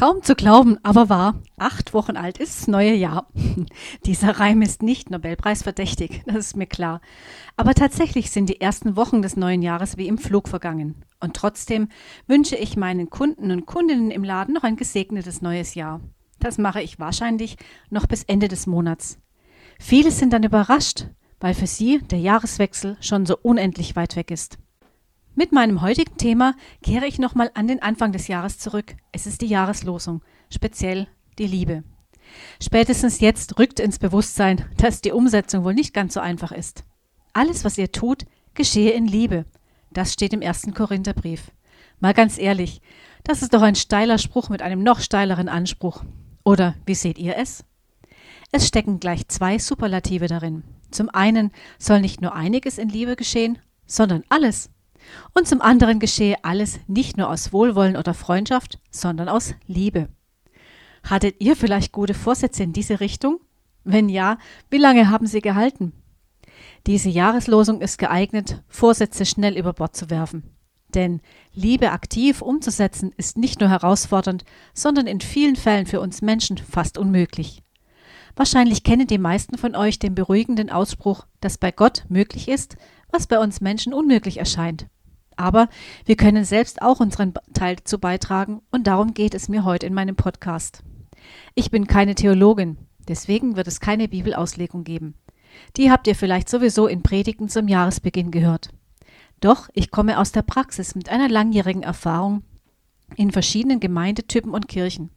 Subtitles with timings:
[0.00, 1.42] Kaum zu glauben, aber wahr.
[1.58, 3.26] Acht Wochen alt ist das neue Jahr.
[4.06, 7.02] Dieser Reim ist nicht Nobelpreisverdächtig, das ist mir klar.
[7.58, 11.04] Aber tatsächlich sind die ersten Wochen des neuen Jahres wie im Flug vergangen.
[11.20, 11.90] Und trotzdem
[12.26, 16.00] wünsche ich meinen Kunden und Kundinnen im Laden noch ein gesegnetes neues Jahr.
[16.38, 17.58] Das mache ich wahrscheinlich
[17.90, 19.18] noch bis Ende des Monats.
[19.78, 21.08] Viele sind dann überrascht,
[21.40, 24.56] weil für sie der Jahreswechsel schon so unendlich weit weg ist.
[25.40, 28.94] Mit meinem heutigen Thema kehre ich nochmal an den Anfang des Jahres zurück.
[29.10, 31.08] Es ist die Jahreslosung, speziell
[31.38, 31.82] die Liebe.
[32.62, 36.84] Spätestens jetzt rückt ins Bewusstsein, dass die Umsetzung wohl nicht ganz so einfach ist.
[37.32, 39.46] Alles, was ihr tut, geschehe in Liebe.
[39.90, 41.52] Das steht im ersten Korintherbrief.
[42.00, 42.82] Mal ganz ehrlich,
[43.24, 46.04] das ist doch ein steiler Spruch mit einem noch steileren Anspruch.
[46.44, 47.64] Oder wie seht ihr es?
[48.52, 50.64] Es stecken gleich zwei Superlative darin.
[50.90, 54.68] Zum einen soll nicht nur einiges in Liebe geschehen, sondern alles.
[55.34, 60.08] Und zum anderen geschehe alles nicht nur aus Wohlwollen oder Freundschaft, sondern aus Liebe.
[61.02, 63.40] Hattet ihr vielleicht gute Vorsätze in diese Richtung?
[63.84, 65.92] Wenn ja, wie lange haben sie gehalten?
[66.86, 70.44] Diese Jahreslosung ist geeignet, Vorsätze schnell über Bord zu werfen.
[70.94, 71.20] Denn
[71.54, 76.98] Liebe aktiv umzusetzen ist nicht nur herausfordernd, sondern in vielen Fällen für uns Menschen fast
[76.98, 77.62] unmöglich.
[78.36, 82.76] Wahrscheinlich kennen die meisten von euch den beruhigenden Ausspruch, dass bei Gott möglich ist,
[83.10, 84.86] was bei uns Menschen unmöglich erscheint.
[85.40, 85.70] Aber
[86.04, 89.94] wir können selbst auch unseren Teil dazu beitragen und darum geht es mir heute in
[89.94, 90.82] meinem Podcast.
[91.54, 92.76] Ich bin keine Theologin,
[93.08, 95.14] deswegen wird es keine Bibelauslegung geben.
[95.78, 98.68] Die habt ihr vielleicht sowieso in Predigten zum Jahresbeginn gehört.
[99.40, 102.42] Doch ich komme aus der Praxis mit einer langjährigen Erfahrung
[103.16, 105.08] in verschiedenen Gemeindetypen und Kirchen.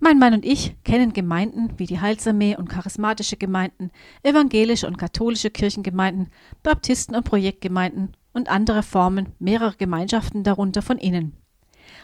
[0.00, 3.90] Mein Mann und ich kennen Gemeinden wie die Heilsarmee und charismatische Gemeinden,
[4.22, 6.30] evangelische und katholische Kirchengemeinden,
[6.62, 11.34] Baptisten und Projektgemeinden und andere Formen mehrerer Gemeinschaften darunter von innen.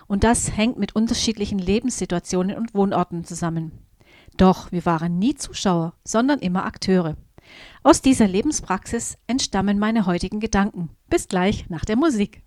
[0.06, 3.72] Und das hängt mit unterschiedlichen Lebenssituationen und Wohnorten zusammen.
[4.36, 7.16] Doch wir waren nie Zuschauer, sondern immer Akteure.
[7.82, 10.90] Aus dieser Lebenspraxis entstammen meine heutigen Gedanken.
[11.08, 12.42] Bis gleich nach der Musik.